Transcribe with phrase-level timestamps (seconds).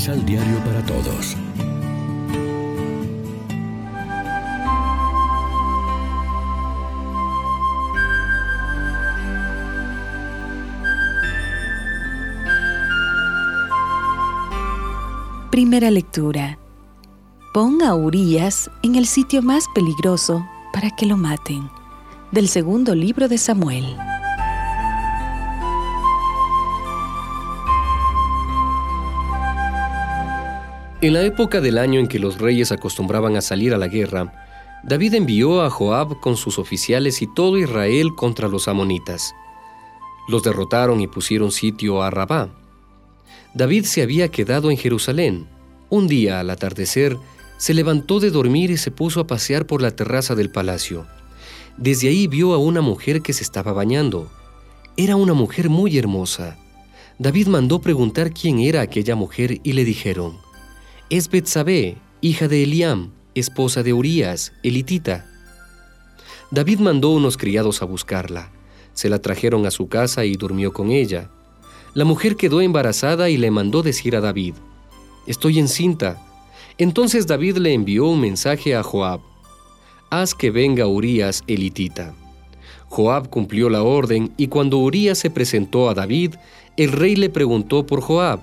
[0.00, 1.36] Misal Diario para Todos.
[15.50, 16.58] Primera lectura.
[17.52, 21.68] Pon a Urias en el sitio más peligroso para que lo maten.
[22.32, 23.98] Del segundo libro de Samuel.
[31.02, 34.34] En la época del año en que los reyes acostumbraban a salir a la guerra,
[34.84, 39.34] David envió a Joab con sus oficiales y todo Israel contra los amonitas.
[40.28, 42.50] Los derrotaron y pusieron sitio a Rabá.
[43.54, 45.48] David se había quedado en Jerusalén.
[45.88, 47.16] Un día, al atardecer,
[47.56, 51.06] se levantó de dormir y se puso a pasear por la terraza del palacio.
[51.78, 54.30] Desde ahí vio a una mujer que se estaba bañando.
[54.98, 56.58] Era una mujer muy hermosa.
[57.18, 60.49] David mandó preguntar quién era aquella mujer y le dijeron,
[61.10, 65.26] es Betsabé, hija de Eliam, esposa de Urías, elitita.
[66.52, 68.52] David mandó unos criados a buscarla.
[68.94, 71.28] Se la trajeron a su casa y durmió con ella.
[71.94, 74.54] La mujer quedó embarazada y le mandó decir a David,
[75.26, 76.24] Estoy encinta.
[76.78, 79.20] Entonces David le envió un mensaje a Joab,
[80.10, 82.14] Haz que venga Urías elitita.
[82.88, 86.36] Joab cumplió la orden y cuando Urías se presentó a David,
[86.76, 88.40] el rey le preguntó por Joab,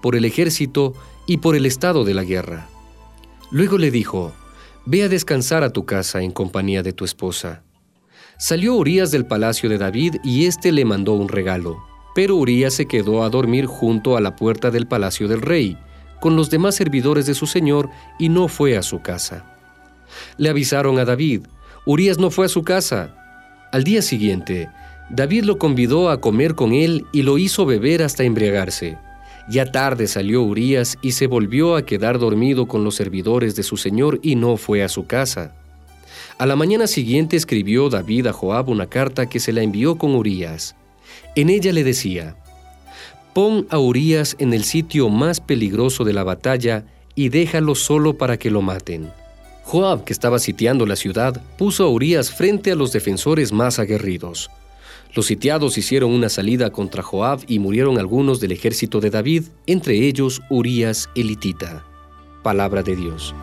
[0.00, 0.94] por el ejército
[1.26, 2.68] y por el estado de la guerra.
[3.50, 4.32] Luego le dijo,
[4.84, 7.62] Ve a descansar a tu casa en compañía de tu esposa.
[8.36, 11.76] Salió Urías del palacio de David y éste le mandó un regalo.
[12.14, 15.78] Pero Urías se quedó a dormir junto a la puerta del palacio del rey,
[16.20, 19.44] con los demás servidores de su señor, y no fue a su casa.
[20.36, 21.46] Le avisaron a David,
[21.86, 23.14] Urías no fue a su casa.
[23.70, 24.68] Al día siguiente,
[25.10, 28.98] David lo convidó a comer con él y lo hizo beber hasta embriagarse.
[29.48, 33.76] Ya tarde salió Urías y se volvió a quedar dormido con los servidores de su
[33.76, 35.54] señor y no fue a su casa.
[36.38, 40.14] A la mañana siguiente escribió David a Joab una carta que se la envió con
[40.14, 40.74] Urías.
[41.34, 42.36] En ella le decía,
[43.32, 48.38] Pon a Urías en el sitio más peligroso de la batalla y déjalo solo para
[48.38, 49.10] que lo maten.
[49.64, 54.50] Joab, que estaba sitiando la ciudad, puso a Urías frente a los defensores más aguerridos.
[55.14, 60.06] Los sitiados hicieron una salida contra Joab y murieron algunos del ejército de David, entre
[60.06, 61.84] ellos Urías elitita.
[62.42, 63.34] Palabra de Dios.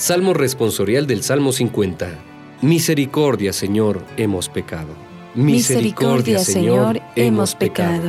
[0.00, 2.08] Salmo responsorial del Salmo 50.
[2.62, 4.94] Misericordia, Señor, hemos pecado.
[5.34, 8.08] Misericordia, Señor, hemos pecado.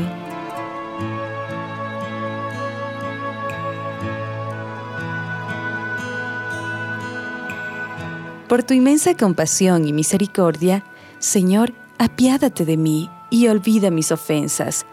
[8.47, 10.85] Por tu inmensa compasión y misericordia,
[11.19, 14.85] Señor, apiádate de mí y olvida mis ofensas.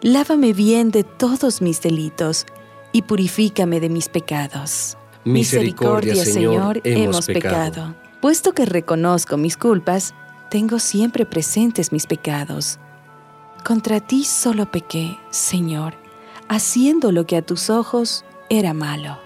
[0.00, 2.46] Lávame bien de todos mis delitos
[2.92, 4.96] y purifícame de mis pecados.
[5.26, 7.96] Misericordia, Señor, hemos pecado.
[8.20, 10.14] Puesto que reconozco mis culpas,
[10.50, 12.78] tengo siempre presentes mis pecados.
[13.64, 15.94] Contra ti solo pequé, Señor,
[16.48, 19.18] haciendo lo que a tus ojos era malo.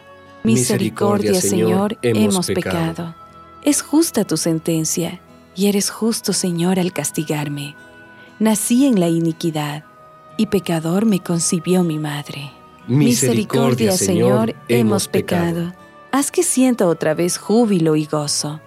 [0.42, 3.14] Misericordia, Señor, hemos pecado.
[3.62, 5.20] Es justa tu sentencia,
[5.54, 7.76] y eres justo, Señor, al castigarme.
[8.38, 9.84] Nací en la iniquidad,
[10.38, 12.52] y pecador me concibió mi madre.
[12.86, 15.74] Misericordia, Señor, hemos pecado
[16.12, 18.60] haz que sienta otra vez júbilo y gozo,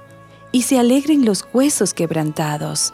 [0.52, 2.94] y se alegren los huesos quebrantados.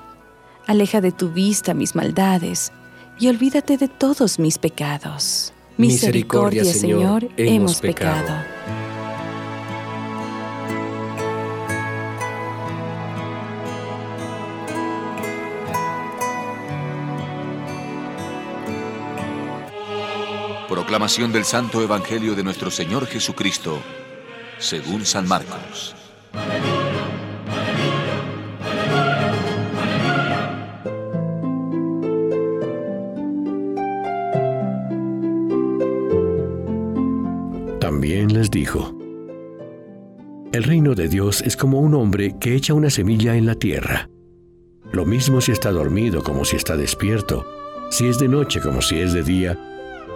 [0.65, 2.71] Aleja de tu vista mis maldades,
[3.19, 5.53] y olvídate de todos mis pecados.
[5.77, 8.43] Misericordia, Señor, hemos pecado.
[20.67, 23.79] Proclamación del Santo Evangelio de nuestro Señor Jesucristo
[24.59, 25.95] según San Marcos.
[37.79, 38.95] También les dijo,
[40.51, 44.09] El reino de Dios es como un hombre que echa una semilla en la tierra.
[44.91, 47.45] Lo mismo si está dormido como si está despierto,
[47.89, 49.57] si es de noche como si es de día,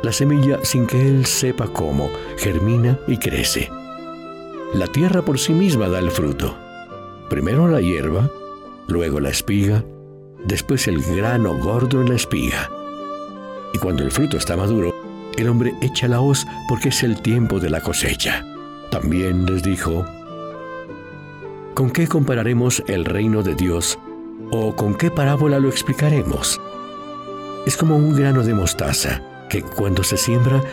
[0.03, 3.69] La semilla, sin que él sepa cómo, germina y crece.
[4.73, 6.57] La tierra por sí misma da el fruto.
[7.29, 8.31] Primero la hierba,
[8.87, 9.85] luego la espiga,
[10.45, 12.71] después el grano gordo en la espiga.
[13.71, 14.91] Y cuando el fruto está maduro,
[15.37, 18.43] el hombre echa la hoz porque es el tiempo de la cosecha.
[18.89, 20.07] También les dijo,
[21.75, 23.99] ¿con qué compararemos el reino de Dios
[24.49, 26.59] o con qué parábola lo explicaremos?
[27.67, 29.21] Es como un grano de mostaza
[29.51, 30.63] que cuando se siembra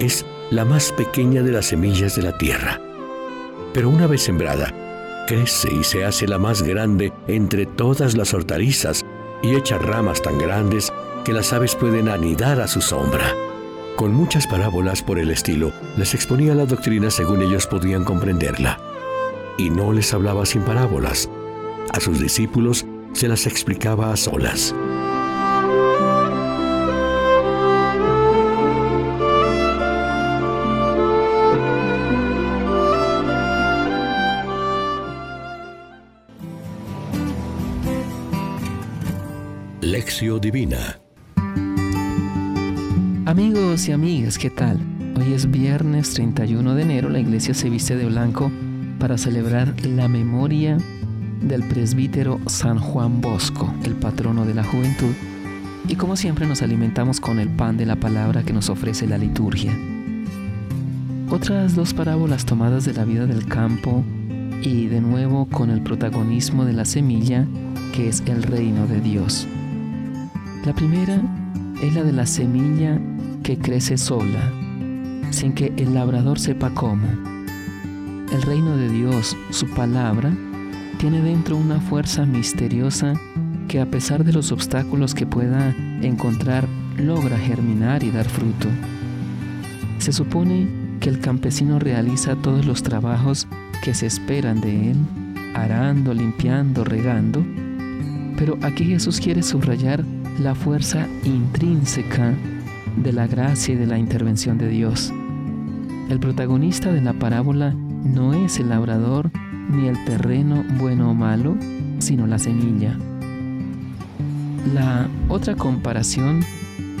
[0.00, 2.80] es la más pequeña de las semillas de la tierra.
[3.76, 4.72] Pero una vez sembrada,
[5.26, 9.04] crece y se hace la más grande entre todas las hortalizas
[9.42, 10.90] y echa ramas tan grandes
[11.26, 13.34] que las aves pueden anidar a su sombra.
[13.96, 18.80] Con muchas parábolas por el estilo, les exponía la doctrina según ellos podían comprenderla.
[19.58, 21.28] Y no les hablaba sin parábolas.
[21.92, 24.74] A sus discípulos se las explicaba a solas.
[40.40, 41.00] Divina
[43.24, 44.78] Amigos y amigas, ¿qué tal?
[45.16, 48.52] Hoy es viernes 31 de enero, la iglesia se viste de blanco
[48.98, 50.78] para celebrar la memoria
[51.40, 55.12] del presbítero San Juan Bosco, el patrono de la juventud,
[55.88, 59.18] y como siempre nos alimentamos con el pan de la palabra que nos ofrece la
[59.18, 59.76] liturgia.
[61.30, 64.04] Otras dos parábolas tomadas de la vida del campo
[64.62, 67.46] y de nuevo con el protagonismo de la semilla
[67.92, 69.48] que es el reino de Dios.
[70.66, 71.22] La primera
[71.80, 72.98] es la de la semilla
[73.44, 74.50] que crece sola,
[75.30, 77.06] sin que el labrador sepa cómo.
[78.32, 80.36] El reino de Dios, su palabra,
[80.98, 83.14] tiene dentro una fuerza misteriosa
[83.68, 85.70] que a pesar de los obstáculos que pueda
[86.02, 86.66] encontrar,
[86.96, 88.66] logra germinar y dar fruto.
[89.98, 90.66] Se supone
[90.98, 93.46] que el campesino realiza todos los trabajos
[93.84, 94.96] que se esperan de él,
[95.54, 97.46] arando, limpiando, regando,
[98.36, 100.04] pero aquí Jesús quiere subrayar
[100.40, 102.34] la fuerza intrínseca
[102.96, 105.12] de la gracia y de la intervención de Dios.
[106.10, 107.74] El protagonista de la parábola
[108.04, 109.30] no es el labrador
[109.70, 111.56] ni el terreno bueno o malo,
[111.98, 112.96] sino la semilla.
[114.74, 116.40] La otra comparación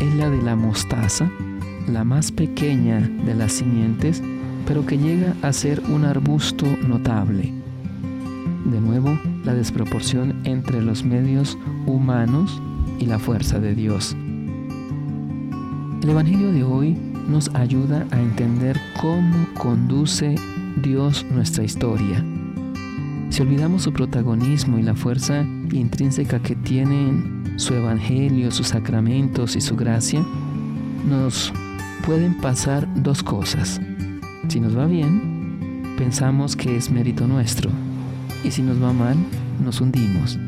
[0.00, 1.30] es la de la mostaza,
[1.88, 4.22] la más pequeña de las simientes,
[4.66, 7.52] pero que llega a ser un arbusto notable.
[8.64, 11.56] De nuevo, la desproporción entre los medios
[11.86, 12.60] humanos
[12.98, 14.16] y la fuerza de Dios.
[16.02, 16.96] El Evangelio de hoy
[17.28, 20.36] nos ayuda a entender cómo conduce
[20.82, 22.24] Dios nuestra historia.
[23.30, 29.60] Si olvidamos su protagonismo y la fuerza intrínseca que tienen su Evangelio, sus sacramentos y
[29.60, 30.24] su gracia,
[31.08, 31.52] nos
[32.04, 33.80] pueden pasar dos cosas.
[34.48, 37.70] Si nos va bien, pensamos que es mérito nuestro,
[38.44, 39.16] y si nos va mal,
[39.62, 40.38] nos hundimos.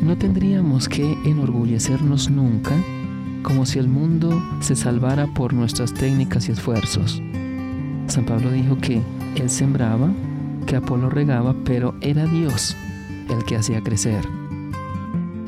[0.00, 2.74] No tendríamos que enorgullecernos nunca
[3.42, 7.22] como si el mundo se salvara por nuestras técnicas y esfuerzos.
[8.06, 9.02] San Pablo dijo que
[9.36, 10.10] él sembraba,
[10.66, 12.76] que Apolo regaba, pero era Dios
[13.28, 14.24] el que hacía crecer.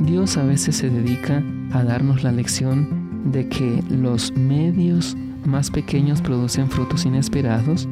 [0.01, 1.43] Dios a veces se dedica
[1.73, 7.89] a darnos la lección de que los medios más pequeños producen frutos inesperados,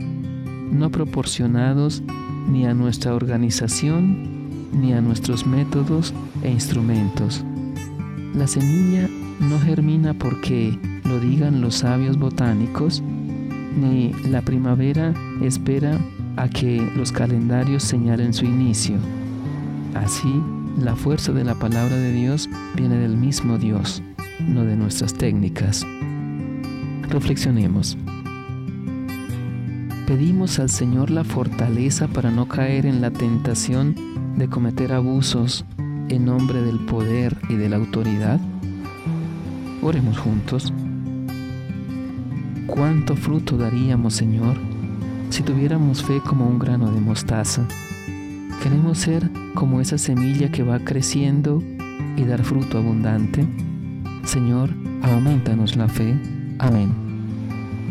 [0.71, 2.03] no proporcionados
[2.49, 4.38] ni a nuestra organización
[4.73, 7.45] ni a nuestros métodos e instrumentos.
[8.35, 9.09] La semilla
[9.41, 13.03] no germina porque lo digan los sabios botánicos,
[13.81, 15.99] ni la primavera espera
[16.37, 18.97] a que los calendarios señalen su inicio.
[19.95, 20.43] Así,
[20.79, 24.03] la fuerza de la palabra de Dios viene del mismo Dios,
[24.47, 25.85] no de nuestras técnicas.
[27.09, 27.97] Reflexionemos.
[30.09, 33.95] Pedimos al Señor la fortaleza para no caer en la tentación
[34.39, 35.67] de cometer abusos
[36.09, 38.41] en nombre del poder y de la autoridad.
[39.83, 40.73] Oremos juntos.
[42.67, 44.57] ¿Cuánto fruto daríamos, Señor,
[45.29, 47.69] si tuviéramos fe como un grano de mostaza?
[48.63, 51.63] Queremos ser como esa semilla que va creciendo
[52.17, 53.47] y dar fruto abundante.
[54.25, 54.71] Señor,
[55.03, 56.19] aumentanos la fe.
[56.59, 57.08] Amén.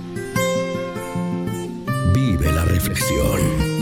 [2.14, 3.77] Vive la reflexión.